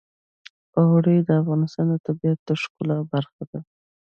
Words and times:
اوړي 0.79 1.17
د 1.27 1.29
افغانستان 1.41 1.85
د 1.89 1.95
طبیعت 2.07 2.39
د 2.45 2.49
ښکلا 2.61 2.97
برخه 3.13 3.43
ده. 3.51 3.59